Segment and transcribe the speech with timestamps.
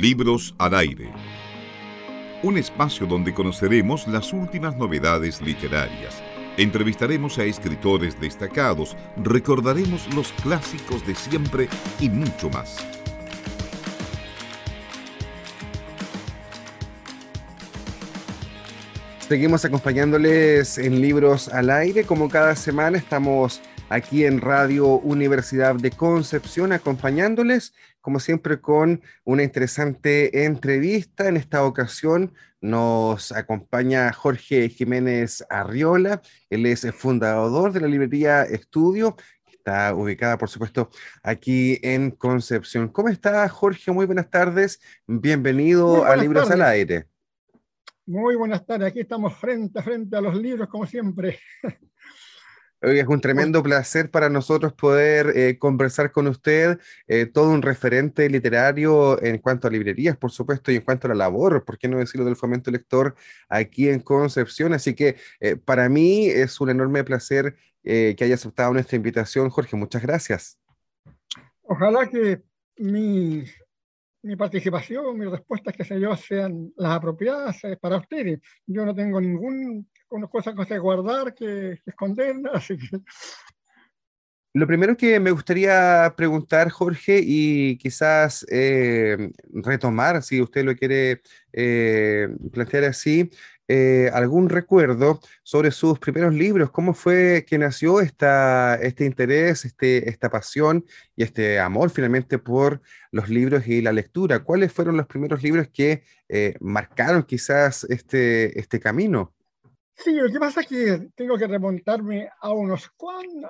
[0.00, 1.10] Libros al aire.
[2.44, 6.22] Un espacio donde conoceremos las últimas novedades literarias.
[6.56, 12.76] Entrevistaremos a escritores destacados, recordaremos los clásicos de siempre y mucho más.
[19.28, 22.04] Seguimos acompañándoles en Libros al Aire.
[22.04, 29.42] Como cada semana estamos aquí en Radio Universidad de Concepción acompañándoles, como siempre, con una
[29.42, 31.28] interesante entrevista.
[31.28, 36.22] En esta ocasión nos acompaña Jorge Jiménez Arriola.
[36.50, 39.16] Él es el fundador de la librería Estudio,
[39.46, 40.90] que está ubicada, por supuesto,
[41.22, 42.88] aquí en Concepción.
[42.88, 43.90] ¿Cómo está, Jorge?
[43.92, 44.80] Muy buenas tardes.
[45.06, 47.06] Bienvenido a Libros al Aire.
[48.06, 51.38] Muy buenas tardes, aquí estamos frente a frente a los libros, como siempre.
[52.80, 56.78] Hoy es un tremendo placer para nosotros poder eh, conversar con usted,
[57.08, 61.10] eh, todo un referente literario en cuanto a librerías, por supuesto, y en cuanto a
[61.10, 63.16] la labor, por qué no decirlo del fomento lector
[63.48, 64.74] aquí en Concepción.
[64.74, 69.74] Así que eh, para mí es un enorme placer que haya aceptado nuestra invitación, Jorge.
[69.74, 70.58] Muchas gracias.
[71.62, 72.42] Ojalá que
[72.76, 73.44] mi
[74.22, 78.40] mi participación, mis respuestas, que sé yo, sean las apropiadas eh, para ustedes.
[78.66, 79.84] Yo no tengo ninguna
[80.30, 82.98] cosa que guardar, que, esconder, así que...
[84.54, 91.20] Lo primero que me gustaría preguntar, Jorge, y quizás eh, retomar, si usted lo quiere
[91.52, 93.30] eh, plantear así,
[93.68, 100.08] eh, algún recuerdo sobre sus primeros libros, cómo fue que nació esta, este interés, este,
[100.08, 102.80] esta pasión y este amor finalmente por
[103.12, 104.42] los libros y la lectura.
[104.42, 109.34] ¿Cuáles fueron los primeros libros que eh, marcaron quizás este, este camino?
[109.94, 112.90] Sí, lo que pasa es que tengo que remontarme a, unos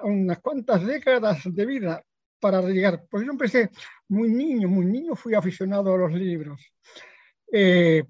[0.03, 2.03] unas cuantas décadas de vida
[2.41, 3.71] para llegar, porque yo empecé
[4.09, 6.61] muy niño, muy niño fui aficionado a los libros.
[7.53, 8.03] Eh,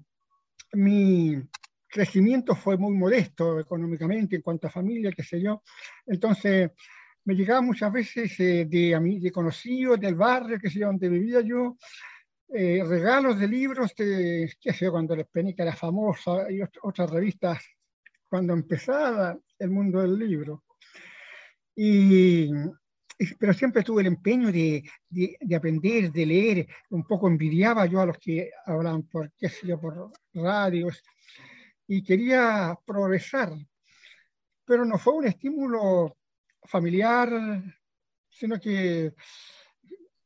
[0.73, 1.41] mi,
[1.89, 5.63] crecimiento fue muy modesto económicamente en cuanto a familia, qué sé yo.
[6.05, 6.71] Entonces,
[7.25, 11.41] me llegaban muchas veces eh, de, de conocidos del barrio, que sé yo, donde vivía
[11.41, 11.77] yo,
[12.49, 17.09] eh, regalos de libros, de, qué sé yo, cuando el Penica era famosa y otras
[17.09, 17.63] revistas,
[18.27, 20.63] cuando empezaba el mundo del libro.
[21.75, 22.49] Y,
[23.37, 28.01] pero siempre tuve el empeño de, de, de, aprender, de leer, un poco envidiaba yo
[28.01, 31.03] a los que hablaban por, qué sé yo, por radios,
[31.91, 33.51] y quería progresar,
[34.63, 36.15] pero no fue un estímulo
[36.63, 37.31] familiar,
[38.29, 39.15] sino que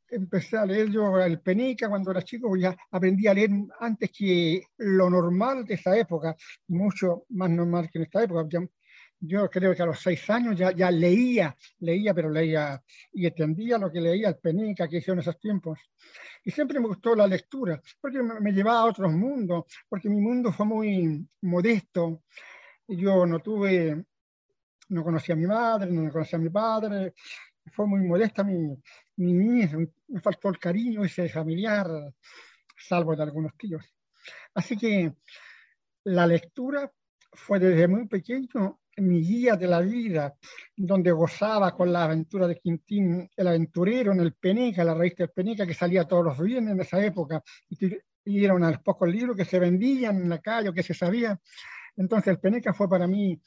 [0.09, 4.61] empecé a leer yo el Penica cuando era chico, ya aprendí a leer antes que
[4.79, 6.35] lo normal de esa época,
[6.67, 8.45] mucho más normal que en esta época.
[9.25, 13.77] Yo creo que a los seis años ya, ya leía, leía, pero leía y entendía
[13.77, 15.79] lo que leía el Penica que hizo en esos tiempos.
[16.43, 20.51] Y siempre me gustó la lectura, porque me llevaba a otros mundos, porque mi mundo
[20.51, 22.23] fue muy modesto.
[22.85, 24.03] Yo no tuve,
[24.89, 27.13] no conocía a mi madre, no conocía a mi padre,
[27.71, 28.77] fue muy modesta mi,
[29.15, 31.87] mi niñez, me faltó el cariño ese familiar,
[32.77, 33.85] salvo de algunos tíos.
[34.53, 35.13] Así que
[36.03, 36.91] la lectura
[37.31, 40.35] fue desde muy pequeño mi guía de la vida,
[40.75, 45.31] donde gozaba con la aventura de Quintín, el aventurero en el Peneca, la revista del
[45.31, 47.87] Peneca, que salía todos los viernes en esa época, y,
[48.25, 50.93] y uno de los pocos libros que se vendían en la calle o que se
[50.93, 51.39] sabía.
[51.95, 53.39] Entonces el Peneca fue para mí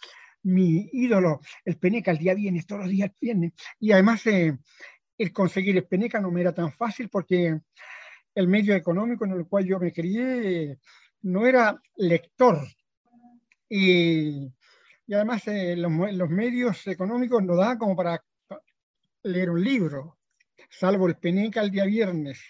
[0.42, 1.40] mi ídolo.
[1.64, 3.52] El Peneca el día viernes, todos los días viernes.
[3.80, 4.56] Y además eh,
[5.18, 7.58] el conseguir el Peneca no me era tan fácil porque
[8.34, 10.78] el medio económico en el cual yo me crié
[11.22, 12.60] no era lector.
[13.68, 14.52] Y
[15.06, 18.22] y además eh, los, los, medios económicos no dan como para
[19.22, 20.18] leer un libro,
[20.68, 22.40] salvo el Peneca el día viernes,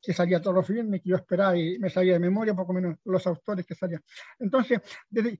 [0.00, 2.96] que salía todos los viernes, que yo esperaba y me sabía de memoria poco menos
[3.04, 4.02] los autores que salían.
[4.38, 5.38] Entonces, desde,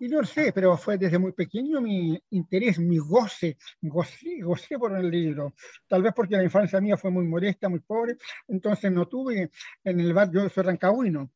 [0.00, 4.96] y no sé, pero fue desde muy pequeño mi interés, mi goce, gocé, gocé por
[4.96, 5.54] el libro.
[5.86, 8.16] Tal vez porque la infancia mía fue muy modesta, muy pobre,
[8.48, 9.50] entonces no tuve
[9.84, 11.30] en el barrio, yo soy rancagüino,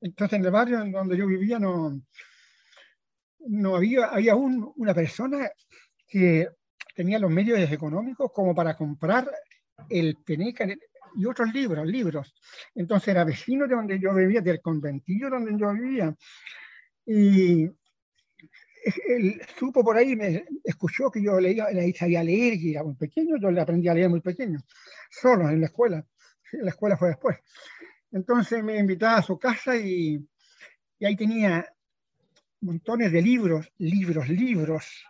[0.00, 2.00] entonces en el barrio en donde yo vivía no,
[3.46, 5.50] no había, había un, una persona
[6.06, 6.48] que
[6.94, 9.30] tenía los medios económicos como para comprar
[9.88, 10.66] el Peneca
[11.16, 12.34] y otros libros, libros.
[12.74, 16.14] Entonces era vecino de donde yo vivía, del conventillo donde yo vivía.
[17.06, 17.64] Y
[19.08, 21.66] él supo por ahí, me escuchó que yo leía,
[21.96, 24.58] sabía leer, y era muy pequeño, yo le aprendí a leer muy pequeño,
[25.10, 26.06] solo en la escuela.
[26.52, 27.38] La escuela fue después.
[28.12, 30.26] Entonces me invitaba a su casa y,
[30.98, 31.66] y ahí tenía
[32.60, 35.04] montones de libros, libros, libros,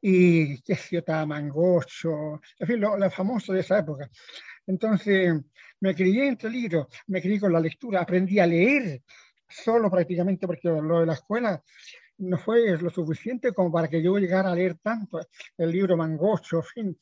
[0.00, 4.10] y qué sé Mangocho, en fin, lo, lo, famoso de esa época.
[4.66, 5.32] Entonces
[5.80, 9.02] me crié entre libros, me crié con la lectura, aprendí a leer
[9.48, 11.62] solo prácticamente porque lo de la escuela
[12.18, 15.20] no fue lo suficiente como para que yo llegara a leer tanto
[15.56, 16.98] el libro Mangocho, en fin.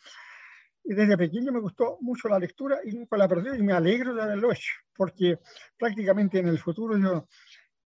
[0.84, 4.14] Y desde pequeño me gustó mucho la lectura y nunca la perdí y me alegro
[4.14, 5.38] de haberlo hecho, porque
[5.78, 7.28] prácticamente en el futuro yo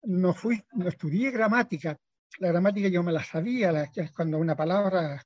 [0.07, 1.97] no fui, no estudié gramática.
[2.39, 5.23] La gramática yo me la sabía, la, cuando una palabra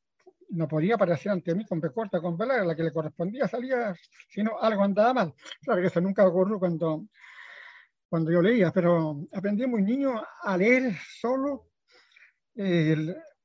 [0.50, 3.94] no podía aparecer ante mí con P corta, con P la que le correspondía salía,
[4.28, 5.34] si no, algo andaba mal.
[5.62, 7.06] Claro que eso nunca ocurrió cuando,
[8.08, 11.66] cuando yo leía, pero aprendí muy niño a leer solo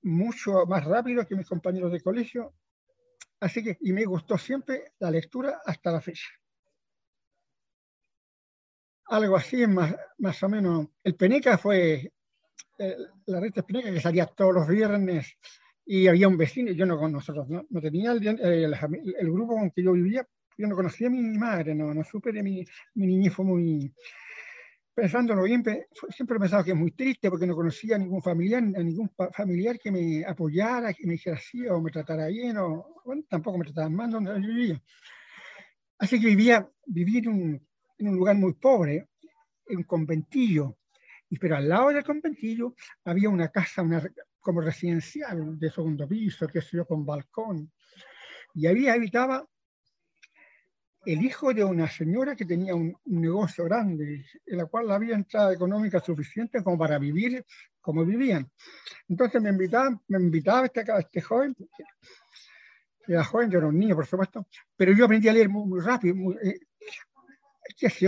[0.01, 2.53] mucho más rápido que mis compañeros de colegio.
[3.39, 6.27] Así que, y me gustó siempre la lectura hasta la fecha.
[9.13, 10.87] Algo así, más, más o menos.
[11.03, 12.11] El Peneca fue,
[12.79, 15.37] eh, la revista Peneca que salía todos los viernes
[15.85, 19.69] y había un vecino, yo no con nosotros, no, no tenía el, el, grupo con
[19.69, 20.27] que yo vivía,
[20.57, 22.65] yo no conocía a mi madre, no, no supe de mi,
[22.95, 23.93] mi niñez fue muy,
[24.95, 25.63] pensándolo bien,
[26.09, 29.11] siempre he pensado que es muy triste porque no conocía a ningún familiar, a ningún
[29.31, 33.59] familiar que me apoyara, que me dijera así o me tratara bien, o bueno, tampoco
[33.59, 34.81] me trataban mal donde yo vivía.
[35.99, 37.67] Así que vivía, viví en un,
[38.03, 39.09] en un lugar muy pobre,
[39.67, 40.77] en un conventillo,
[41.29, 44.03] y, pero al lado del conventillo había una casa una,
[44.39, 47.71] como residencial de segundo piso, que se yo, con balcón,
[48.53, 49.47] y ahí habitaba
[51.05, 55.53] el hijo de una señora que tenía un, negocio grande, en la cual había entrada
[55.53, 57.45] económica suficiente como para vivir
[57.81, 58.49] como vivían.
[59.09, 61.55] Entonces me invitaba, me invitaba este, este joven,
[63.05, 64.47] era joven, yo era un niño, por supuesto,
[64.77, 66.15] pero yo aprendí a leer muy, rápido.
[66.15, 66.59] Muy, eh,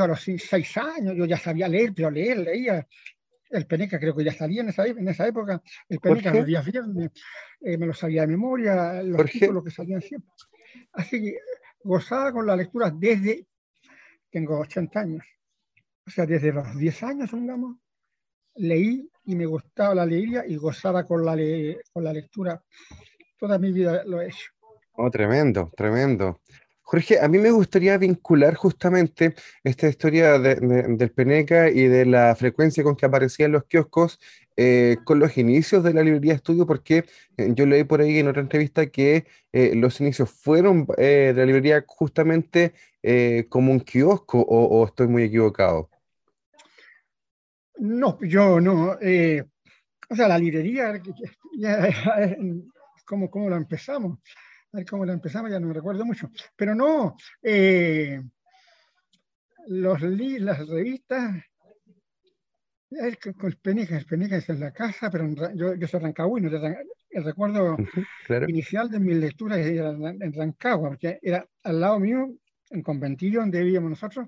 [0.02, 2.88] a los seis años yo ya sabía leer, pero leer, leía.
[3.50, 5.62] El Peneca creo que ya salía en esa, en esa época.
[5.88, 7.12] El Peneca los días viernes
[7.62, 10.30] eh, me lo sabía de memoria, los títulos que salían siempre.
[10.94, 11.38] Así que
[11.84, 13.46] gozaba con la lectura desde,
[14.30, 15.25] tengo 80 años,
[16.06, 17.78] o sea, desde los 10 años, digamos,
[18.56, 21.36] leí y me gustaba la leería y gozaba con la,
[21.94, 22.63] con la lectura.
[23.38, 24.52] Toda mi vida lo he hecho.
[24.94, 26.42] Oh, tremendo, tremendo.
[26.88, 29.34] Jorge, a mí me gustaría vincular justamente
[29.64, 34.20] esta historia del Peneca y de la frecuencia con que aparecían los kioscos
[34.56, 37.06] eh, con los inicios de la librería estudio, porque
[37.38, 41.46] eh, yo leí por ahí en otra entrevista que eh, los inicios fueron de la
[41.46, 42.74] librería justamente
[43.50, 45.90] como un kiosco, o, estoy muy equivocado.
[47.78, 48.92] No, yo no.
[48.92, 51.02] o sea, la librería,
[53.06, 54.20] ¿cómo, cómo la empezamos?
[54.75, 56.30] A ver cómo la empezamos, ya no me recuerdo mucho.
[56.54, 57.16] Pero no,
[59.68, 61.45] los las revistas
[62.89, 66.50] el, con el es en la casa, pero yo, yo soy rancagüino.
[67.10, 67.77] El recuerdo
[68.50, 72.36] inicial de mi lectura era en Rancagua, porque era al lado mío,
[72.69, 74.28] en Conventillo, donde vivíamos nosotros,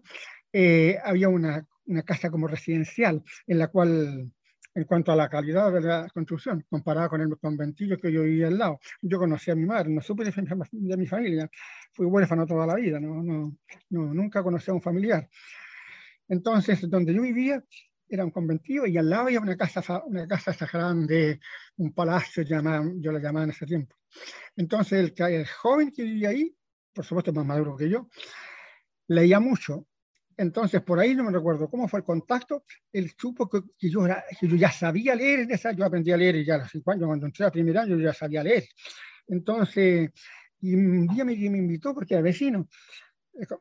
[0.53, 4.31] eh, había una, una, casa como residencial, en la cual,
[4.77, 8.45] en cuanto a la calidad de la construcción, comparada con el conventillo que yo vivía
[8.45, 11.49] al lado, yo conocía a mi madre, no supe de, mi familia,
[11.93, 13.57] fui huérfano toda la vida, no, no,
[13.89, 15.27] no, nunca conocí a un familiar.
[16.27, 17.63] Entonces, donde yo vivía,
[18.07, 21.39] era un conventillo y al lado había una casa, una casa grande,
[21.77, 23.95] un palacio, llamaba, yo lo llamaba en ese tiempo.
[24.55, 26.55] Entonces el, el joven que vivía ahí,
[26.93, 28.09] por supuesto más maduro que yo,
[29.07, 29.87] leía mucho.
[30.37, 32.63] Entonces por ahí no me recuerdo cómo fue el contacto,
[32.93, 36.45] él supo que, yo, era, que yo ya sabía leer, esa, yo aprendí a leer
[36.45, 38.65] ya a los cinco años, cuando entré a primer año, yo ya sabía leer.
[39.27, 40.11] Entonces,
[40.61, 42.67] y un día me, me invitó porque era vecino,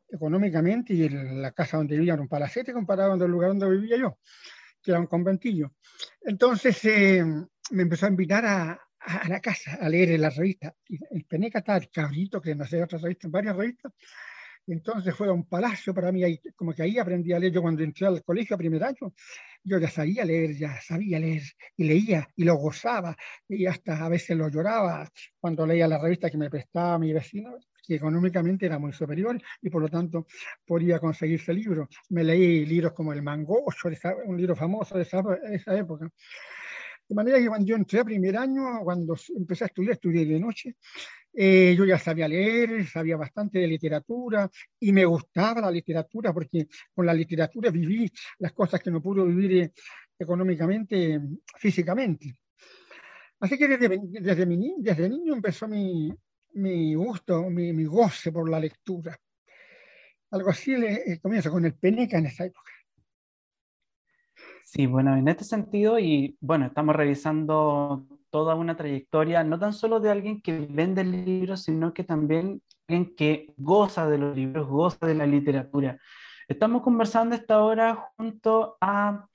[0.09, 4.18] económicamente y la casa donde vivía era un palacete comparado el lugar donde vivía yo,
[4.83, 5.73] que era un conventillo.
[6.23, 7.25] Entonces eh,
[7.71, 10.75] me empezó a invitar a, a, la casa a leer en la revista.
[11.11, 13.92] El Peneca está el cabrito, que no sé, otras revistas, varias revistas.
[14.73, 17.52] Entonces fue a un palacio para mí, ahí, como que ahí aprendí a leer.
[17.52, 19.12] Yo cuando entré al colegio primer año,
[19.62, 21.42] yo ya sabía leer, ya sabía leer,
[21.76, 23.16] y leía, y lo gozaba,
[23.49, 25.08] y hasta a veces lo lloraba
[25.38, 29.70] cuando leía la revista que me prestaba mi vecino que económicamente era muy superior y
[29.70, 30.26] por lo tanto
[30.66, 31.88] podía conseguirse libros.
[32.11, 33.88] Me leí libros como El Mangocho,
[34.26, 36.11] un libro famoso de esa, época.
[37.08, 40.40] De manera que cuando yo entré a primer año, cuando empecé a estudiar, estudié de
[40.40, 40.76] noche,
[41.32, 46.66] eh, yo ya sabía leer, sabía bastante de literatura y me gustaba la literatura porque
[46.94, 49.72] con la literatura viví las cosas que no pude vivir eh,
[50.18, 51.20] económicamente,
[51.58, 52.34] físicamente.
[53.38, 56.10] Así que desde, desde, niño empezó mi,
[56.54, 59.16] mi gusto, mi, mi goce por la lectura.
[60.30, 62.72] Algo así le, eh, comienza con el Peneca en esa época.
[64.66, 70.00] Sí, bueno, en este sentido, y bueno, estamos revisando toda una trayectoria, no tan solo
[70.00, 75.06] de alguien que vende libros, sino que también alguien que goza de los libros, goza
[75.06, 76.00] de la literatura.
[76.49, 79.28] Estamos conversando esta hora junto a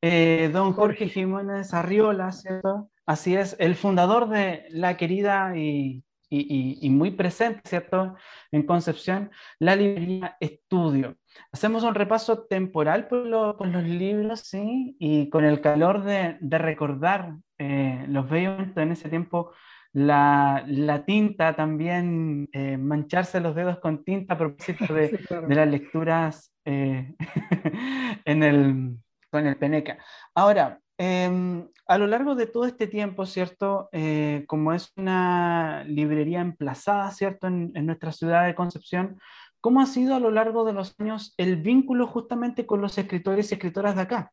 [0.00, 2.90] eh, don Jorge Jiménez Arriola, ¿cierto?
[3.04, 8.16] Así es, el fundador de la querida y, muy presente, ¿cierto?
[8.50, 11.18] En Concepción, la librería Estudio.
[11.52, 14.96] Hacemos un repaso temporal por, los libros, ¿sí?
[14.98, 19.52] Y con el calor de, recordar eh, los bellos en ese tiempo
[19.92, 25.08] la, tinta también, eh, mancharse los dedos con tinta a propósito de,
[25.48, 27.14] de las lecturas eh,
[28.24, 28.98] en el,
[29.30, 29.98] con el Peneca.
[30.34, 33.88] Ahora, em, a lo largo de todo este tiempo, ¿cierto?
[33.92, 37.46] Eh, como es una librería emplazada, ¿cierto?
[37.46, 39.18] En, nuestra ciudad de Concepción,
[39.60, 43.50] ¿cómo ha sido a lo largo de los años el vínculo justamente con los escritores
[43.50, 44.32] y escritoras de acá?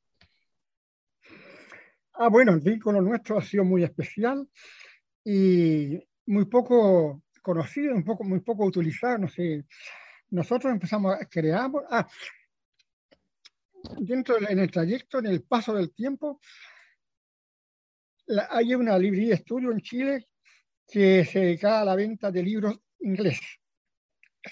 [2.14, 4.48] Ah, bueno, el vínculo nuestro ha sido muy especial
[5.24, 9.66] y muy poco conocido, un poco, muy poco utilizado, no sé.
[10.30, 12.08] Nosotros empezamos a crear, ah,
[14.00, 16.40] dentro en el trayecto, en el paso del tiempo,
[18.50, 20.28] hay una librería de estudio en Chile
[20.88, 23.40] que se dedica a la venta de libros inglés.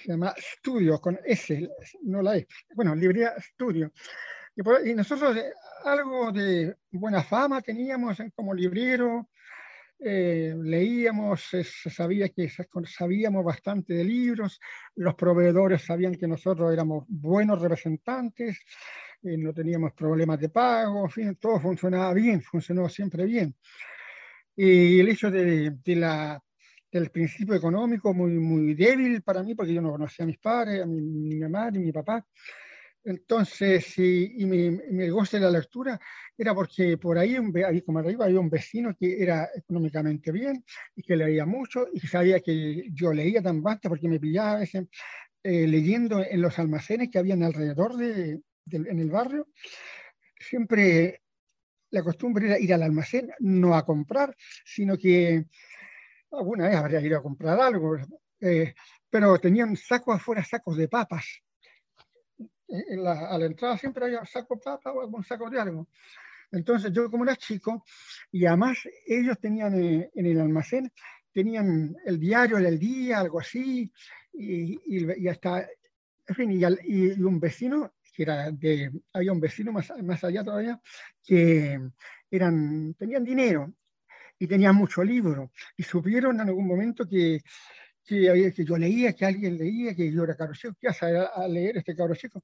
[0.01, 1.69] Se llama Studio, con S,
[2.03, 2.47] no la E.
[2.75, 3.91] Bueno, librería Studio.
[4.55, 5.51] Y, nosotros eh,
[5.85, 9.29] algo de buena fama teníamos como librero,
[9.99, 12.51] eh, leíamos, se, sabía que
[12.85, 14.59] sabíamos bastante de libros,
[14.95, 18.59] los proveedores sabían que nosotros éramos buenos representantes,
[19.23, 23.55] eh, no teníamos problemas de pago, en fin, todo funcionaba bien, funcionó siempre bien.
[24.55, 26.39] Y el hecho de, la,
[26.93, 30.83] del principio económico muy, muy débil para mí, porque yo no conocía a mis padres,
[30.83, 32.25] a mi, mi mamá ni mi papá.
[33.03, 35.99] Entonces, y, y mi, de la lectura
[36.37, 37.35] era porque por ahí,
[37.67, 40.63] ahí como arriba, había un vecino que era económicamente bien
[40.95, 44.53] y que leía mucho y que sabía que yo leía tan bastante porque me pillaba
[44.53, 44.85] a veces
[45.43, 48.39] eh, leyendo en los almacenes que habían alrededor de,
[48.71, 49.49] en el barrio,
[50.39, 51.21] siempre
[51.89, 54.35] la costumbre era ir al almacén, no a comprar,
[54.65, 55.45] sino que
[56.37, 57.97] alguna vez habría ido a comprar algo,
[58.41, 58.73] eh,
[59.09, 61.25] pero tenían sacos afuera, sacos de papas.
[62.67, 65.87] En la, a la entrada siempre había saco de papas o algún saco de algo.
[66.51, 67.83] Entonces yo como era chico,
[68.31, 70.91] y además ellos tenían eh, en el almacén,
[71.31, 73.91] tenían el diario del día, algo así,
[74.33, 75.67] y, y, hasta,
[76.27, 80.43] en fin, y, y, un vecino que era de, había un vecino más, más allá
[80.43, 80.79] todavía,
[81.23, 81.79] que
[82.29, 83.73] eran, tenían dinero
[84.39, 87.41] y tenían mucho libro y supieron en algún momento que,
[88.05, 91.47] que, que yo leía, que alguien leía, que yo era cabro chico, que a, a
[91.47, 92.43] leer este cabro chico.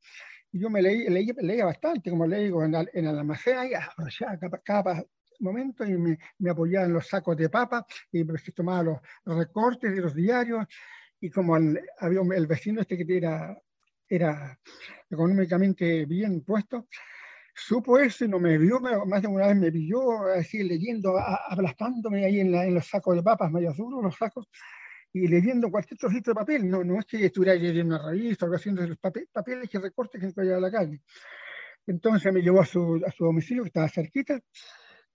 [0.52, 3.72] Y yo me leí, leía, leía bastante, como leí en, en el almacén, ahí,
[4.40, 5.06] cada, cada
[5.40, 10.02] momento y me, me, apoyaba en los sacos de papa y tomaba los recortes de
[10.02, 10.66] los diarios
[11.22, 13.58] y como había el vecino este que era
[14.10, 14.60] era
[15.10, 16.88] económicamente bien puesto,
[17.60, 22.26] supo eso y no me vio, más de una vez me vio así leyendo, aplastándome
[22.26, 24.48] ahí en, los sacos de papas, medio duros los sacos,
[25.12, 28.54] y leyendo cualquier trocito de papel, no, no es que estuviera leyendo una revista o
[28.54, 31.02] haciendo los papeles que recortes que encontraba a la calle.
[31.88, 34.40] Entonces me llevó a su, a su domicilio, que estaba cerquita,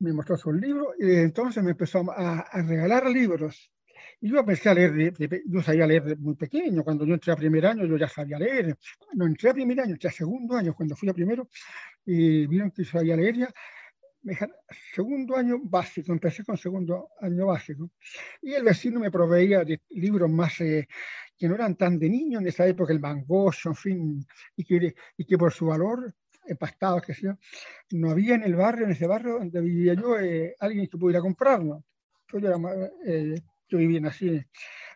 [0.00, 3.70] me mostró su libro y entonces me empezó a, a regalar libros.
[4.20, 5.12] Y yo empecé a leer,
[5.46, 8.76] yo sabía leer muy pequeño, cuando yo entré a primer año yo ya sabía leer,
[9.14, 11.48] no entré a primer año, entré a segundo año, cuando fui a primero,
[12.06, 13.54] y vieron que sabía leer ya,
[14.22, 14.36] me
[14.94, 17.90] segundo año básico, empecé con segundo año básico,
[18.40, 20.88] y el vecino me proveía de libros más eh,
[21.36, 24.94] que no eran tan de niño en esa época, el mangoso, en fin, y que,
[25.18, 26.14] y que por su valor
[26.46, 27.38] empastados, que sea,
[27.92, 31.20] no había en el barrio, en ese barrio donde vivía yo, eh, alguien que pudiera
[31.20, 31.84] comprarlo.
[32.30, 32.56] Yo era,
[33.06, 34.44] eh, yo viví así,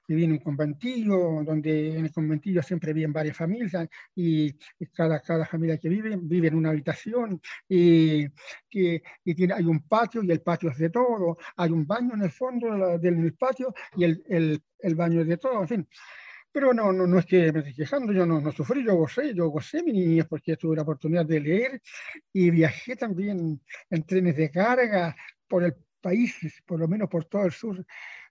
[0.09, 4.53] viví en un conventillo, donde en el conventillo siempre viven varias familias y,
[4.95, 8.27] cada, cada familia que vive vive en una habitación y,
[8.71, 12.15] que, y tiene, hay un patio y el patio es de todo, hay un baño
[12.15, 15.89] en el fondo del, patio y el, el, el, baño es de todo, en fin.
[16.51, 19.35] Pero no, no, no es que me esté quejando, yo no, no sufrí, yo gocé,
[19.35, 21.83] yo gocé mi niñez porque tuve la oportunidad de leer
[22.33, 23.61] y viajé también
[23.91, 25.15] en trenes de carga
[25.47, 26.35] por el país,
[26.67, 27.85] por lo menos por todo el sur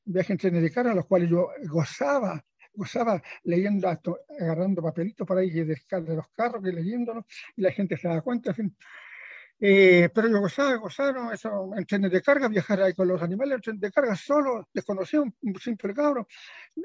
[0.07, 3.89] viajes en trenes de carga, los cuales yo gozaba, gozaba leyendo,
[4.39, 8.21] agarrando papelitos por ahí de, de los carros, que leyéndolos, y la gente se da
[8.21, 8.77] cuenta, en fin.
[9.59, 13.55] Eh, pero yo gozaba, gozaba eso, en trenes de carga, viajar ahí con los animales
[13.55, 16.27] en trenes de carga solo, desconocido, un simple cabro.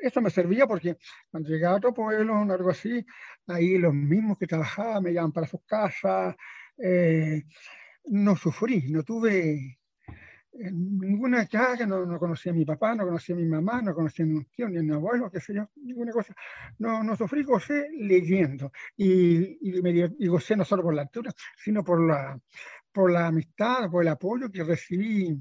[0.01, 0.97] Eso me servía porque
[1.31, 3.05] cuando llegaba a otro pueblo o algo así,
[3.47, 6.35] ahí los mismos que trabajaban me llamaban para sus casas.
[6.79, 7.43] Eh,
[8.07, 9.79] no sufrí, no tuve
[10.53, 14.25] ninguna casa, no, no conocía a mi papá, no conocía a mi mamá, no conocía
[14.25, 16.35] a mi tío, ni a mi abuelo, qué sé yo, ninguna cosa.
[16.79, 18.73] No, no sufrí, gocé leyendo.
[18.97, 22.39] Y, y, me, y gocé no solo por la altura, sino por la,
[22.93, 25.35] por la amistad, por el apoyo que recibí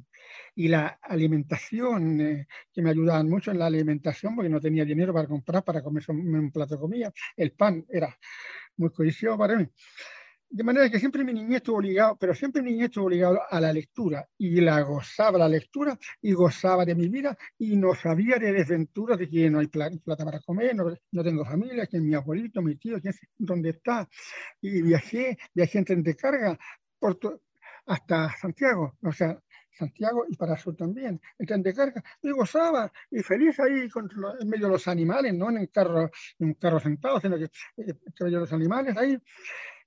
[0.56, 5.14] y la alimentación, eh, que me ayudaban mucho en la alimentación, porque no tenía dinero
[5.14, 7.12] para comprar, para comer un plato de comida.
[7.36, 8.18] El pan era
[8.78, 9.68] muy codicioso para mí.
[10.54, 13.62] De manera que siempre mi niñez estuvo ligado, pero siempre mi niñez estuvo ligado a
[13.62, 18.36] la lectura y la gozaba la lectura y gozaba de mi vida y no sabía
[18.36, 22.04] de desventuras de que no hay plata para comer, no, no tengo familia, que es
[22.04, 24.10] mi abuelito, mi tío, que dónde está.
[24.60, 26.60] Y viajé, viajé en tren de carga
[27.86, 29.42] hasta Santiago, o sea,
[29.72, 34.10] Santiago y para sur también, el tren de carga, y gozaba y feliz ahí con
[34.38, 37.46] en medio de los animales, no en el carro, en un carro sentado, sino que
[37.46, 39.18] eh, en medio de los animales ahí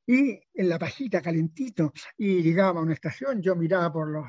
[0.07, 4.27] y en la pajita calentito, y llegaba a una estación, yo miraba por, los,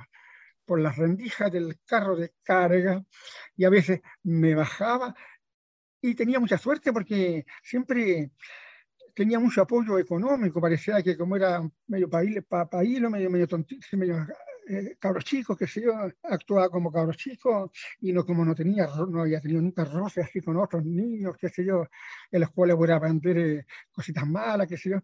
[0.66, 3.04] por las rendijas del carro de carga
[3.56, 5.14] y a veces me bajaba
[6.02, 8.32] y tenía mucha suerte porque siempre
[9.14, 12.38] tenía mucho apoyo económico, parecía que como era medio país,
[13.10, 14.28] medio, medio tontito, medio
[14.68, 18.88] eh, cabros chicos, que sé yo, actuaba como cabros chicos y no como no tenía,
[19.08, 21.88] no había tenido nunca roces así con otros niños, qué sé yo,
[22.32, 25.00] en los cuales voy a aprender eh, cositas malas, qué sé yo.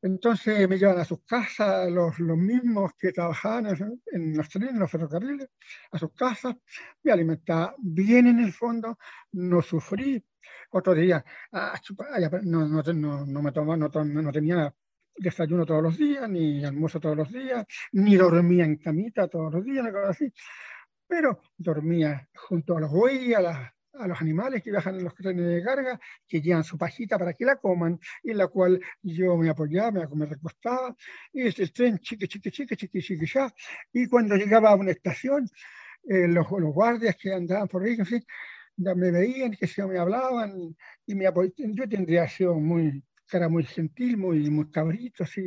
[0.00, 3.66] Entonces me llevan a sus casas los, los mismos que trabajaban
[4.12, 5.48] en, los trenes, en los ferrocarriles,
[5.90, 6.54] a sus casas,
[7.02, 8.98] me alimentaba bien en el fondo,
[9.32, 10.24] no sufrí.
[10.70, 11.80] Otro día, ah,
[12.44, 14.72] no, no, no, no, me tomaba, no, no tenía
[15.16, 19.64] desayuno todos los días, ni almuerzo todos los días, ni dormía en camita todos los
[19.64, 20.32] días, nada así.
[21.06, 25.14] Pero dormía junto a los bueyes, a las a los animales que viajan en los
[25.14, 28.80] trenes de carga, que llevan su pajita para que la coman, y en la cual
[29.02, 30.94] yo me apoyaba, me, recostaba,
[31.32, 33.52] y este tren chique, chique, chique, chique, chique, ya,
[33.92, 35.48] y cuando llegaba a una estación,
[36.08, 37.96] eh, los, los, guardias que andaban por ahí,
[38.76, 40.76] ya me veían, que se me hablaban,
[41.06, 43.02] y me yo tendría sido muy,
[43.36, 45.42] era muy gentil, muy, muy cabrito, así.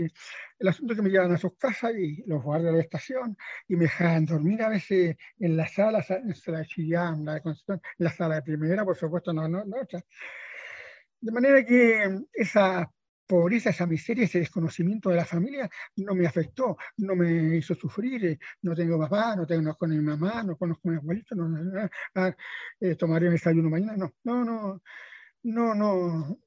[0.60, 3.38] El asunto es que me llevan a sus casas y los guardias de la estación
[3.68, 8.36] y me dejan dormir a veces en la sala, en la de en la sala
[8.36, 9.78] de primera, por supuesto, no, no, no.
[11.22, 12.90] De manera que esa
[13.32, 18.38] pobreza, esa miseria, ese desconocimiento de la familia no me afectó, no me hizo sufrir,
[18.62, 22.36] no tengo papá, no tengo con mi mamá, no conozco a mi abuelito, no, ah,
[22.82, 24.82] eh, tomaré un desayuno mañana, no, no, no,
[25.44, 26.40] no, no,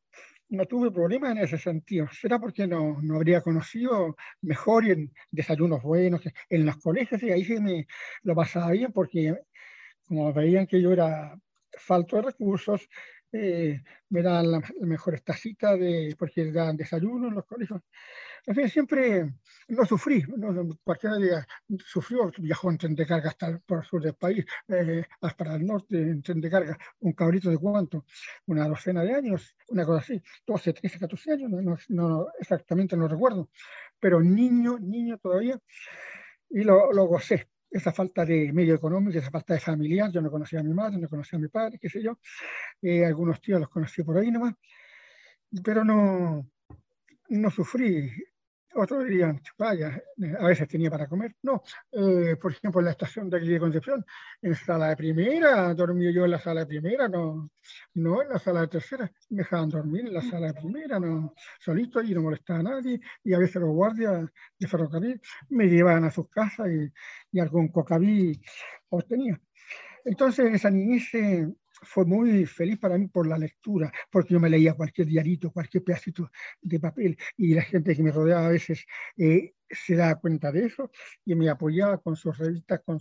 [0.49, 2.09] no tuve problemas en ese sentido.
[2.13, 7.31] Será porque no, no habría conocido mejor y en desayunos buenos, en los colegios, y
[7.31, 7.87] ahí sí me
[8.23, 9.37] lo pasaba bien porque
[10.07, 11.37] como veían que yo era
[11.77, 12.89] falto de recursos,
[13.35, 17.81] eh, me dan las mejores tacitas de, porque dan desayuno en los colegios.
[18.47, 19.35] En fin, siempre
[19.68, 21.47] no sufrí, no, cualquiera diga,
[21.79, 25.66] sufrió, viajó en tren de carga hasta por el sur del país, eh, hasta el
[25.66, 28.05] norte en tren de carga, un cabrito de cuánto,
[28.47, 33.09] una docena de años, una cosa así, 12, 13, 14 años, no, no exactamente no
[33.09, 33.49] recuerdo,
[33.99, 35.59] pero niño, niño todavía,
[36.51, 40.11] y lo, lo gocé esa falta de medio económico, esa falta de familiar.
[40.13, 42.19] Yo no conocía a mi madre, no conocía a mi padre, qué sé yo.
[42.81, 44.55] Eh, algunos tíos los conocí por ahí nomás,
[45.63, 46.49] pero no,
[47.31, 48.11] no sufrí
[48.75, 50.03] otros dirían, vaya,
[50.39, 51.37] a veces tenía para comer.
[51.43, 54.05] No, eh, por ejemplo, en la estación de aquí de Concepción,
[54.43, 57.51] en sala de primera, dormí yo en la sala de primera, no,
[57.95, 61.35] no en la sala de tercera, me dejaban dormir en la sala de primera, no,
[61.61, 66.05] solito y no molestaba a nadie, y a veces los guardias de ferrocarril me llevaban
[66.05, 66.93] a sus casas y,
[67.33, 68.41] y algún cocaví
[68.89, 69.41] obtenía.
[70.05, 71.11] Entonces, esa niñez
[71.83, 75.83] fue muy feliz para mí por la lectura, porque yo me leía cualquier diarito, cualquier
[75.85, 78.85] pedacito de papel y la gente que me rodeaba a veces
[79.17, 80.91] eh, se daba cuenta de eso
[81.25, 82.99] y me apoyaba con sus revistas, con,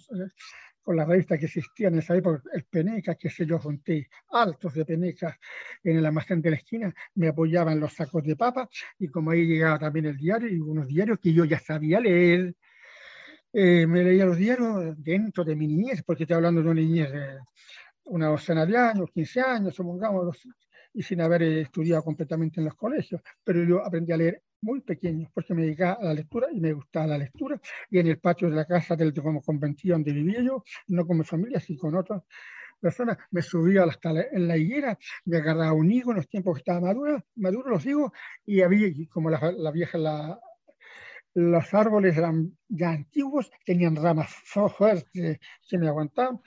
[0.81, 4.73] con las revistas que existían en esa época, el Peneca, que sé yo, junté altos
[4.73, 5.35] de Penecas
[5.83, 9.45] en el almacén de la esquina, me apoyaban los sacos de papa y como ahí
[9.45, 12.55] llegaba también el diario y unos diarios que yo ya sabía leer,
[13.55, 17.11] eh, me leía los diarios dentro de mi niñez, porque estoy hablando de una niñez
[18.05, 20.37] una docena de años, 15 años, supongamos,
[20.93, 25.29] y sin haber estudiado completamente en los colegios, pero yo aprendí a leer muy pequeño,
[25.33, 28.49] porque me dedicaba a la lectura y me gustaba la lectura, y en el patio
[28.49, 31.95] de la casa del como conventillo donde vivía yo, no con mi familia, sino con
[31.95, 32.23] otras
[32.79, 36.59] personas, me subía hasta en la higuera, me agarraba un higo en los tiempos que
[36.59, 38.11] estaba maduro, maduro los higos,
[38.45, 40.39] y había, como la, la vieja la,
[41.35, 46.39] los árboles eran ya antiguos, tenían ramas fuertes que me aguantaban.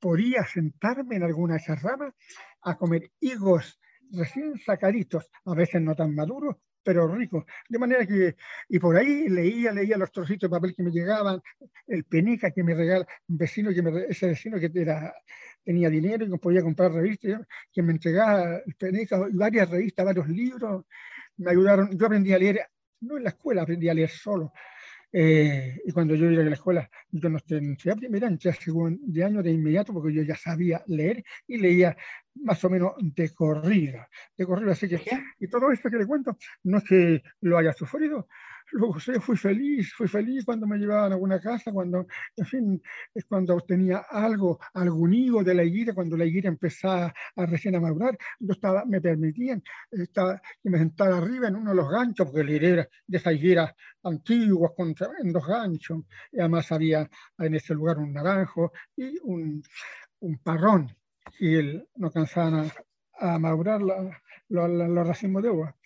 [0.00, 2.14] Podía sentarme en alguna de esas ramas
[2.62, 3.78] a comer higos
[4.10, 7.46] recién sacaditos, a veces no tan maduros, pero rico.
[7.68, 8.36] De manera que,
[8.68, 11.40] y por ahí leía, leía los trocitos de papel que me llegaban,
[11.86, 15.14] el penica que me regala, un vecino que me, ese vecino que era,
[15.64, 20.28] tenía dinero y que podía comprar revistas, que me entregaba el penica, varias revistas, varios
[20.28, 20.84] libros,
[21.38, 22.66] me ayudaron, yo aprendí a leer,
[23.06, 24.52] no en la escuela, aprendí a leer solo,
[25.12, 28.56] eh, y cuando yo iba a la escuela, yo no entré a primera, entré a
[28.58, 31.96] de año de inmediato porque yo ya sabía leer y leía
[32.34, 34.72] más o menos de corrida, de corrida.
[34.72, 35.00] Así que,
[35.38, 38.28] y todo esto que le cuento, no es que lo haya sufrido,
[38.72, 42.82] luego sé, fui feliz, fui feliz cuando me llevaban a alguna casa, cuando, en fin,
[43.28, 47.80] cuando tenía algo, algún higo de la higuera, cuando la higuera empezaba a recién a
[47.80, 52.26] madurar, yo estaba, me permitían estaba, que me sentara arriba en uno de los ganchos,
[52.26, 56.00] porque la higuera, de esa higuera antiguas con dos ganchos,
[56.32, 59.62] y además había en ese lugar un naranjo y un,
[60.20, 60.94] un parrón,
[61.38, 62.70] y él no cansaban
[63.20, 63.38] a, a
[64.48, 65.76] los racimos de uva.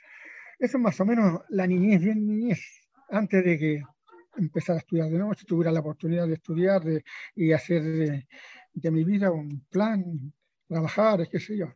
[0.60, 2.60] Eso es más o menos la niñez, bien niñez,
[3.08, 3.82] antes de que
[4.36, 6.82] empezara a estudiar de nuevo, si tuviera la oportunidad de estudiar
[7.34, 7.82] y hacer
[8.74, 10.04] de, mi vida un plan,
[10.68, 11.66] trabajar, qué sé yo.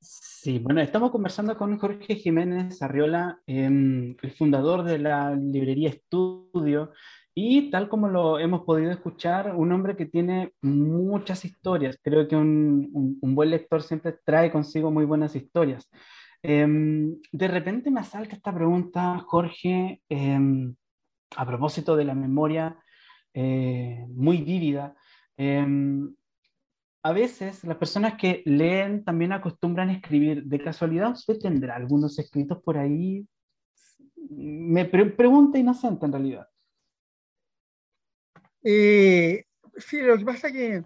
[0.00, 6.92] Sí, bueno, estamos conversando con Jorge Jiménez Arriola, em, el fundador de la librería Estudio,
[7.34, 11.98] y tal como lo hemos podido escuchar, un hombre que tiene muchas historias.
[12.02, 15.88] Creo que un, buen lector siempre trae consigo muy buenas historias.
[16.42, 20.74] Em, de repente me asalta esta pregunta, Jorge, em,
[21.36, 22.76] a propósito de la memoria
[23.34, 24.94] eh, muy vívida.
[25.36, 26.14] Em,
[27.02, 30.44] a veces las personas que leen también acostumbran escribir.
[30.44, 33.26] ¿De casualidad usted tendrá algunos escritos por ahí?
[34.30, 36.46] Me pregunta inocente en realidad.
[38.64, 39.44] Eh,
[39.76, 40.82] sí, lo que pasa es que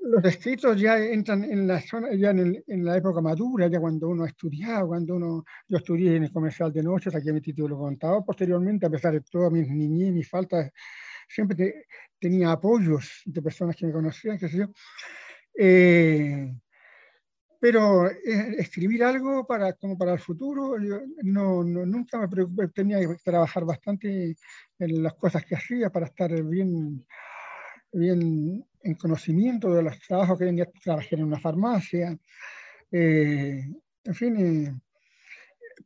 [0.00, 4.24] los escritos ya entran en la zona, ya en, la época madura, ya cuando uno
[4.24, 8.24] ha estudiado, cuando uno, yo estudié en el comercial de noche, saqué mi título contado,
[8.24, 10.70] posteriormente, a pesar de todas mis niñez, mis faltas,
[11.28, 11.86] siempre
[12.18, 14.66] tenía apoyos de personas que me conocían, qué sé yo.
[15.58, 16.54] Eh,
[17.60, 22.68] pero eh, escribir algo para, como para el futuro, yo no, no, nunca me preocupé,
[22.68, 24.36] tenía que trabajar bastante
[24.78, 27.04] en las cosas que hacía para estar bien,
[27.92, 32.16] bien en conocimiento de los trabajos que venía, trabajé en una farmacia,
[32.92, 33.60] eh,
[34.04, 34.74] en fin, eh,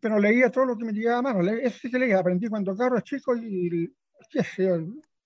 [0.00, 2.76] pero leía todo lo que me llegaba a mano, eso sí que leía, aprendí cuando
[2.76, 3.94] caro chico y,
[4.30, 4.68] qué sé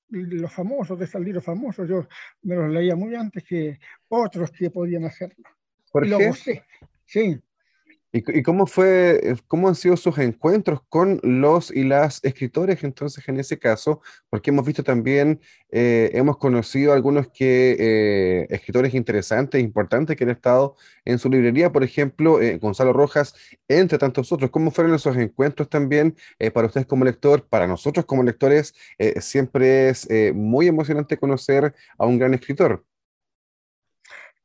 [0.08, 2.06] los famosos, de salir los famosos, yo
[2.42, 5.55] me los leía muy antes que otros que podían hacerlo.
[7.06, 7.40] Sí.
[8.12, 13.38] ¿Y, cómo fue, cómo han sido sus encuentros con los y las escritores entonces en
[13.38, 14.00] ese caso?
[14.30, 20.30] Porque hemos visto también, eh, hemos conocido algunos que, eh, escritores interesantes, importantes que han
[20.30, 23.34] estado en su librería, por ejemplo, eh, Gonzalo Rojas,
[23.68, 24.50] entre tantos otros.
[24.50, 26.16] ¿Cómo fueron esos encuentros también
[26.54, 27.46] para ustedes como lector?
[27.46, 28.74] Para nosotros como lectores
[29.20, 32.84] siempre es muy emocionante conocer a un gran escritor.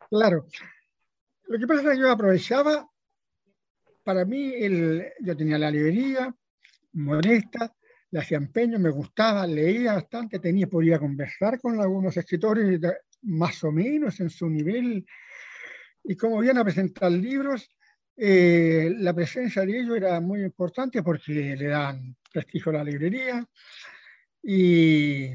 [0.10, 0.46] Claro,
[1.52, 2.90] lo que pasa es que yo aprovechaba,
[4.04, 6.34] para mí, el, yo tenía la librería,
[6.94, 7.76] modesta,
[8.10, 12.80] le hacía empeño, me gustaba, leía bastante, tenía, podía conversar con algunos escritores
[13.24, 15.06] más o menos en su nivel,
[16.06, 17.70] y como iban a presentar libros,
[18.16, 23.46] eh, la presencia de ellos era muy importante porque le dan prestigio a la librería
[24.42, 25.32] y,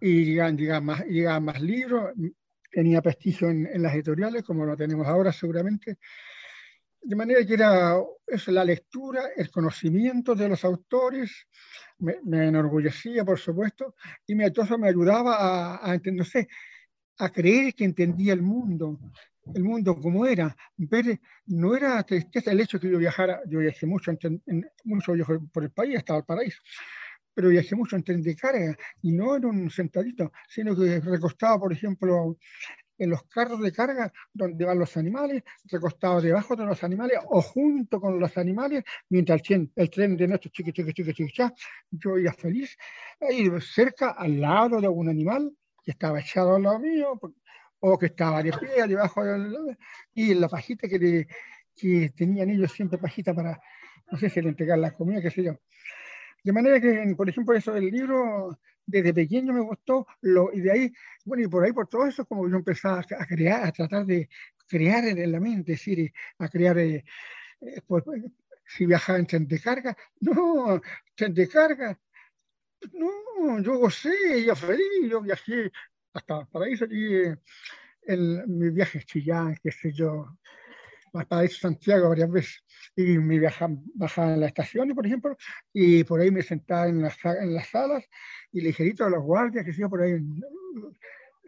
[0.00, 2.12] y llegaban, más, llegaban más libros,
[2.72, 5.98] tenía prestigio en, las editoriales, como lo tenemos ahora seguramente.
[7.02, 11.46] De manera que era eso, la lectura, el conocimiento de los autores,
[11.98, 13.94] me, enorgullecía, por supuesto,
[14.26, 16.48] y me, eso me ayudaba a, a entenderse,
[17.18, 18.98] a creer que entendía el mundo,
[19.54, 20.56] el mundo como era.
[20.76, 25.12] Ver, no era tristeza el hecho que yo viajara, yo viajé mucho, en, mucho
[25.52, 26.60] por el país, hasta el paraíso,
[27.34, 31.58] pero viajé mucho en tren de carga y no en un sentadito, sino que recostaba,
[31.58, 32.36] por ejemplo,
[32.98, 37.42] en los carros de carga donde van los animales, recostaba debajo de los animales o
[37.42, 41.42] junto con los animales, mientras el tren, el tren de nuestro chiqui, chiqui, chiqui, chiqui,
[41.90, 42.76] yo iba feliz,
[43.20, 47.20] ahí cerca, al lado de un animal que estaba echado al lado mío,
[47.84, 49.76] o que estaba de pie, debajo de
[50.14, 51.26] y la pajita que,
[51.74, 53.60] que tenían ellos siempre pajita para,
[54.10, 55.58] no sé si le entregar la comida, qué sé yo.
[56.42, 60.06] De manera que, por ejemplo, eso del libro, desde pequeño me gustó,
[60.52, 60.92] y de ahí,
[61.24, 64.28] bueno, y por ahí, por todo eso, como yo empezaba a crear, a tratar de
[64.66, 67.04] crear en la mente, decir, a crear, eh,
[67.60, 68.04] eh, pues,
[68.66, 70.80] si viajaba en tren de carga, no,
[71.14, 71.98] tren de carga,
[72.92, 75.70] no, yo gocé, yo feliz, yo viajé
[76.12, 77.32] hasta el paraíso, y
[78.04, 80.38] en mis viajes Chillán, qué sé yo,
[81.14, 82.64] a Santiago varias veces
[82.96, 85.36] y me viajaba, bajaba en las estaciones, por ejemplo,
[85.72, 88.04] y por ahí me sentaba en las, en las salas
[88.52, 90.20] y ligerito los guardias que se por ahí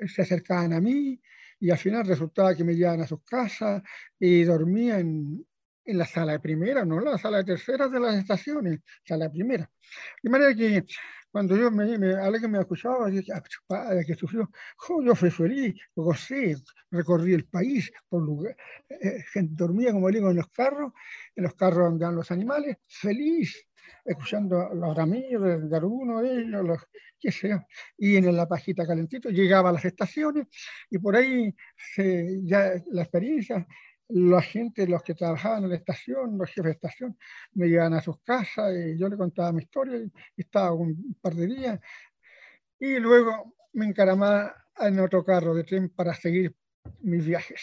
[0.07, 1.21] se acercaban a mí
[1.61, 3.83] y al final resultaba que me llevaban a sus casas
[4.19, 5.47] y dormía en,
[5.85, 9.31] en la sala de primera, no la sala de tercera de las estaciones, sala de
[9.31, 9.71] primera.
[10.23, 10.85] De manera que
[11.35, 14.49] cuando yo me, me alguien me escuchaba, yo decía, padre, que sufrió,
[15.05, 16.55] yo fui feliz, gocé,
[16.93, 18.57] recorrí el país, por lugar,
[18.89, 20.93] eh, gente dormía, como digo, en los carros,
[21.35, 23.67] en los carros andaban los animales, feliz,
[24.05, 26.79] escuchando los ramillos de alguno de ellos, los,
[27.19, 27.59] qué yo,
[27.99, 30.47] y en la pajita calentito, llegaba a las estaciones
[30.89, 31.53] y por ahí
[31.97, 33.67] se, ya la experiencia
[34.09, 37.19] la gente, los que trabajaban en la estación, los jefes de estación,
[37.55, 41.35] me llevaban a sus casas y yo le contaba mi historia y estaba un par
[41.35, 41.81] de días.
[42.79, 46.55] Y luego me encaramaba en otro carro de tren para seguir
[47.01, 47.63] mis viajes.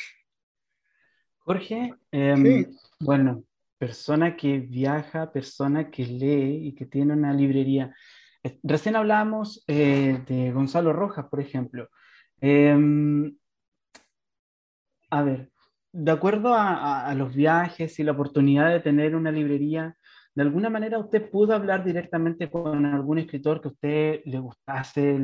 [1.39, 2.65] Jorge, em,
[2.99, 3.43] bueno,
[3.77, 7.95] persona que viaja, persona que lee y que tiene una librería.
[8.63, 11.89] Recién hablamos eh, de Gonzalo Rojas, por ejemplo.
[12.39, 13.35] Em,
[15.09, 15.50] a ver,
[15.93, 19.95] de acuerdo a, los viajes y la oportunidad de tener una librería,
[20.33, 25.19] ¿de alguna manera usted pudo hablar directamente con algún escritor que a usted le gustase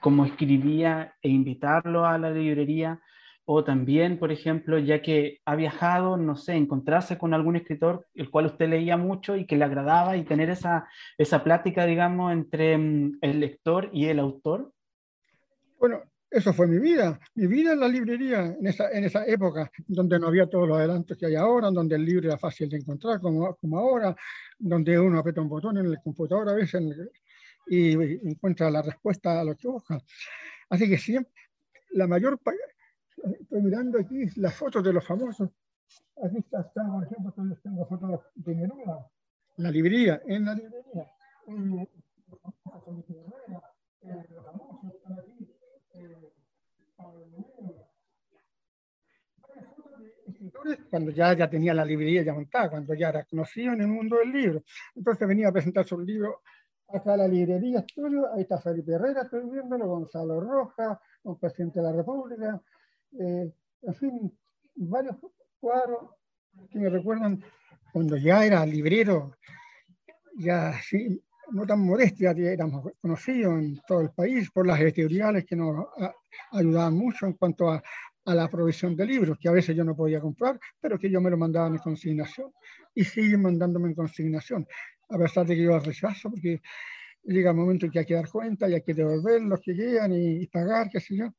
[0.00, 3.00] cómo escribía e invitarlo a la librería?
[3.44, 8.30] O también, por ejemplo, ya que ha viajado, no sé, encontrarse con algún escritor el
[8.30, 12.78] cual usted leía mucho y que le agradaba y tener esa, esa plática, digamos, entre
[12.78, 14.72] mm, el lector y el autor?
[15.78, 19.70] Bueno, eso fue mi vida, mi vida en la librería en esa, en esa época,
[19.88, 22.76] donde no había todos los adelantos que hay ahora, donde el libro era fácil de
[22.76, 24.14] encontrar como, como ahora,
[24.56, 26.82] donde uno aprieta un botón en el computador a veces
[27.66, 27.94] y
[28.28, 29.98] encuentra la respuesta a lo que busca.
[30.68, 31.32] Así que siempre,
[31.90, 32.38] la mayor
[33.40, 35.50] estoy mirando aquí las fotos de los famosos.
[36.22, 39.10] Aquí está, por ejemplo, tengo fotos de Neruda,
[39.56, 41.10] la librería, en la librería.
[44.02, 45.50] Eh, los famosos están aquí
[50.90, 54.16] cuando ya, ya tenía la librería ya montada, cuando ya era conocido en el mundo
[54.16, 54.62] del libro.
[54.94, 56.40] Entonces venía a presentar su libro
[56.88, 61.78] acá a la librería estudio, ahí está Felipe Herrera, estoy viéndolo, Gonzalo Rojas, un presidente
[61.78, 62.60] de la República,
[63.18, 64.38] eh, en fin,
[64.74, 65.16] varios
[65.60, 66.10] cuadros
[66.70, 67.42] que me recuerdan
[67.92, 69.36] cuando ya era librero,
[70.36, 75.56] ya sí, no tan modestia, éramos conocidos en todo el país por las editoriales que
[75.56, 75.86] nos
[76.52, 77.82] ayudaban mucho en cuanto a,
[78.24, 81.20] a, la provisión de libros, que a veces yo no podía comprar, pero que yo
[81.20, 82.52] me lo mandaban en consignación
[82.94, 84.66] y siguen mandándome en consignación,
[85.08, 86.60] a pesar de que yo rechazo, porque
[87.24, 89.72] llega el momento en que hay que dar cuenta y hay que devolver los que
[89.72, 91.34] llegan y, pagar, qué sé yo.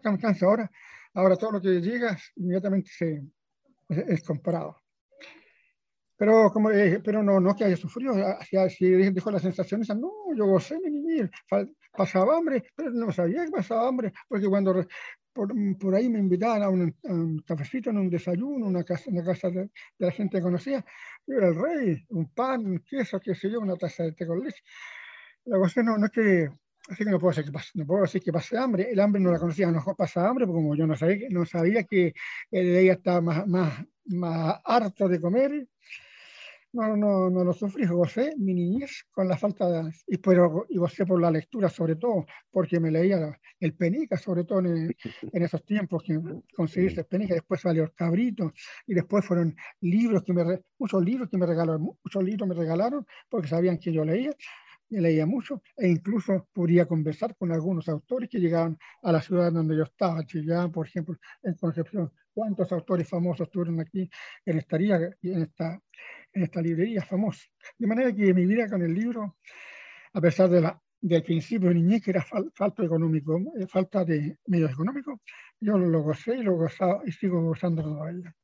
[0.00, 0.70] Cansa ahora,
[1.14, 3.22] ahora todo lo que llega inmediatamente se,
[3.88, 4.81] es comprado.
[6.22, 6.68] Pero, como,
[7.02, 8.14] pero no, no que haya sufrido,
[8.68, 10.78] si dejó la sensación esa, no, yo gocé
[11.90, 14.86] pasaba hambre, pero no sabía que pasaba hambre, porque cuando
[15.32, 19.50] por, por ahí me invitaban a un, cafecito, en un desayuno, una casa, una casa
[19.50, 20.84] de, la gente que conocía,
[21.26, 24.24] yo era el rey, un pan, un queso, qué sé yo, una taza de té
[24.24, 24.62] con leche.
[25.46, 26.50] La cosa no, no es que
[26.88, 28.90] Así que no puedo, decir que pase, no puedo decir que pase hambre.
[28.90, 31.84] El hambre no la conocía, no pasa hambre, porque como yo no sabía, no sabía
[31.84, 32.12] que
[32.50, 35.68] ella estaba más, más, más harto de comer,
[36.72, 39.92] no, no, no lo sufrí, gocé mi niñez con la falta de...
[40.06, 44.44] Y, pero, y gocé por la lectura sobre todo, porque me leía el Penica, sobre
[44.44, 44.94] todo en,
[45.32, 46.18] en esos tiempos que
[46.56, 48.52] conseguí ese Penica, después salió el Cabrito,
[48.86, 50.60] y después fueron libros que me...
[50.78, 54.32] Muchos libros que me regalaron, muchos libros me regalaron, porque sabían que yo leía,
[54.92, 59.50] y leía mucho, e incluso podía conversar con algunos autores que llegaban a la ciudad
[59.50, 62.12] donde yo estaba, Chillán, por ejemplo, en Concepción.
[62.34, 64.08] ¿Cuántos autores famosos estuvieron aquí
[64.46, 64.76] en esta,
[66.32, 67.44] en librería famosa.
[67.78, 69.36] De manera que mi vida con el libro,
[70.14, 74.38] a pesar de la, del principio de niñez, que era falta económico, eh, falta de
[74.46, 75.20] medios económicos,
[75.60, 78.34] yo lo gocé y lo gozaba y sigo gozando todavía.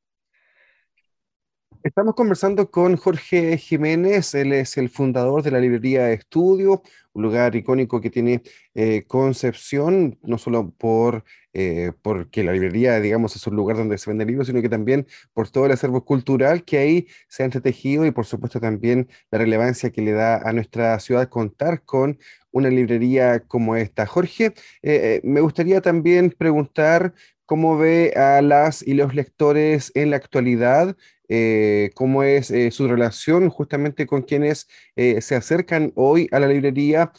[1.84, 7.54] Estamos conversando con Jorge Jiménez, él es el fundador de la librería Estudio, un lugar
[7.54, 8.42] icónico que tiene
[8.74, 14.10] eh, Concepción, no solo por eh, porque la librería, digamos, es un lugar donde se
[14.10, 18.04] venden libros, sino que también por todo el acervo cultural que ahí se ha entretejido
[18.06, 22.18] y por supuesto también la relevancia que le da a nuestra ciudad contar con
[22.50, 24.04] una librería como esta.
[24.06, 27.14] Jorge, eh, me gustaría también preguntar
[27.48, 30.96] cómo ve a las y los lectores en la actualidad,
[31.30, 36.48] eh, cómo es eh, su relación justamente con quienes eh, se acercan hoy a la
[36.48, 37.10] librería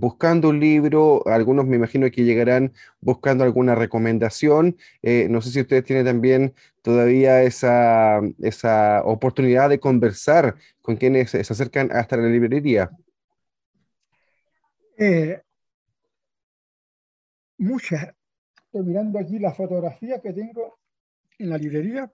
[0.00, 5.84] buscando un libro, algunos me imagino que llegarán buscando alguna recomendación, no sé si ustedes
[5.84, 12.90] tienen también todavía esa, esa oportunidad de conversar con quienes se acercan hasta la librería.
[17.58, 18.14] muchas
[18.72, 20.78] Estoy mirando aquí la fotografía que tengo
[21.38, 22.10] en la librería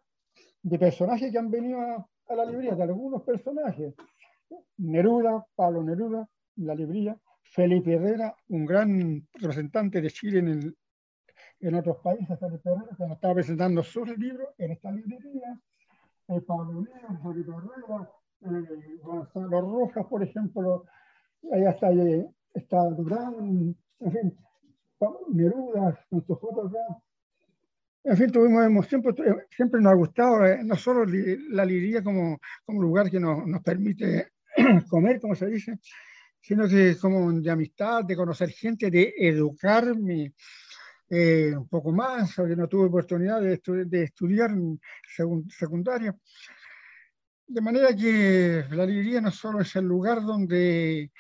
[0.61, 3.95] de personajes que han venido a, la librería, de algunos personajes.
[4.79, 7.17] Neruda, Pablo Neruda, la librería.
[7.43, 10.75] Felipe Herrera, un gran representante de Chile
[11.61, 15.61] en, otros países, Felipe Herrera, que nos estaba presentando sus libros en esta librería.
[16.27, 20.87] Eh, Pablo Neruda, Felipe Herrera, eh, Gonzalo Rojas, por ejemplo,
[21.53, 24.37] ahí está, eh, está Durán, en fin,
[25.29, 26.73] Neruda, fotos
[28.05, 29.15] En fin, tuvimos siempre,
[29.51, 33.63] siempre nos ha gustado, eh, no solo la librería como, como lugar que nos, nos
[33.63, 34.33] permite
[34.89, 35.79] comer, como se dice,
[36.41, 40.33] sino que como de amistad, de conocer gente, de educarme
[41.11, 44.81] eh, un poco más, porque no tuve oportunidad de, de estudiar en
[45.49, 46.17] secundaria.
[47.47, 51.11] De manera que la librería no solo es el lugar donde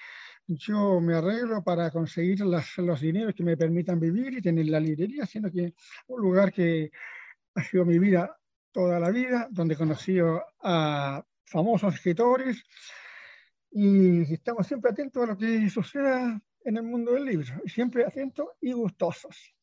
[0.49, 5.27] yo me arreglo para conseguir los dineros que me permitan vivir y tener la librería,
[5.27, 5.75] sino que
[6.07, 6.91] un lugar que
[7.55, 8.35] ha sido mi vida
[8.73, 12.65] toda la vida, donde he conocido a famosos escritores
[13.71, 18.49] y estamos siempre atentos a lo que suceda en el mundo del libro, siempre atentos
[18.61, 19.55] y gustosos.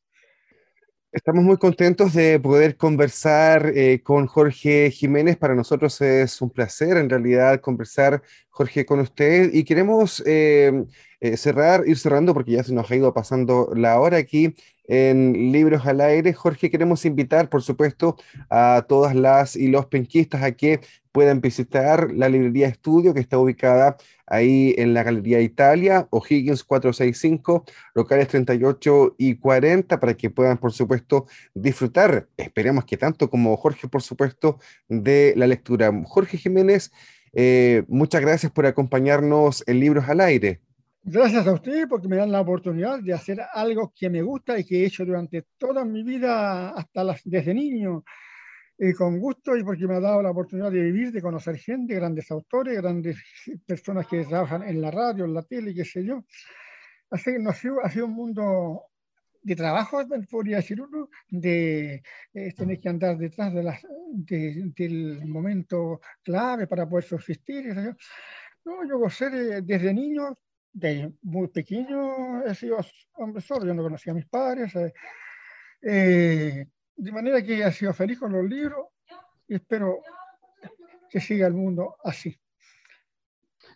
[1.16, 5.38] Estamos muy contentos de poder conversar eh, con Jorge Jiménez.
[5.38, 9.50] Para nosotros es un placer, en realidad, conversar, Jorge, con usted.
[9.54, 10.74] Y queremos eh,
[11.22, 14.56] eh, cerrar, ir cerrando, porque ya se nos ha ido pasando la hora aquí
[14.88, 16.34] en Libros al Aire.
[16.34, 18.18] Jorge, queremos invitar, por supuesto,
[18.50, 23.40] a todas las y los penquistas a que puedan visitar la librería Estudio, que está
[23.40, 23.96] ubicada
[24.28, 30.74] ahí en la Galería Italia, O'Higgins 465, locales 38 y 40, para que puedan, por
[30.74, 35.90] supuesto, disfrutar, esperemos que tanto como Jorge, por supuesto, de la lectura.
[36.06, 36.92] Jorge Jiménez,
[37.34, 40.65] eh, muchas gracias por acompañarnos en Libros al Aire.
[41.08, 44.66] Gracias a ustedes porque me dan la oportunidad de hacer algo que me gusta y
[44.66, 48.04] que he hecho durante toda mi vida, hasta las, desde niño,
[48.76, 51.94] y con gusto y porque me ha dado la oportunidad de vivir, de conocer gente,
[51.94, 53.20] grandes autores, grandes
[53.68, 56.26] personas que trabajan en la radio, en la tele, qué sé yo.
[57.12, 58.86] Así que no ha, sido, ha sido un mundo
[59.44, 62.02] de trabajo, podría decir uno, de
[62.34, 63.80] eh, tener que andar detrás de las,
[64.12, 67.76] del momento clave para poder subsistir.
[68.66, 69.30] No, yo gocé
[69.62, 70.36] desde niño
[70.76, 72.78] de muy pequeño he sido
[73.14, 74.94] hombre solo, yo no conocía a mis padres, eh,
[75.82, 78.88] eh, de manera que he sido feliz con los libros
[79.48, 80.00] y espero
[81.10, 82.38] que siga el mundo así.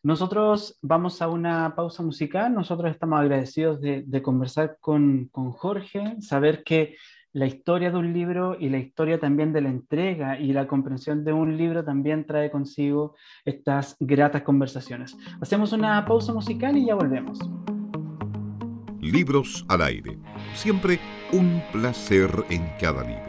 [0.04, 6.22] Nosotros vamos a una pausa musical, nosotros estamos agradecidos de, de conversar con, con Jorge,
[6.22, 6.98] saber que
[7.34, 11.24] la historia de un libro y la historia también de la entrega y la comprensión
[11.24, 13.16] de un libro también trae consigo
[13.46, 15.16] estas gratas conversaciones.
[15.40, 17.40] Hacemos una pausa musical y ya volvemos.
[19.00, 20.18] Libros al aire.
[20.54, 21.00] Siempre
[21.32, 23.29] un placer en cada libro.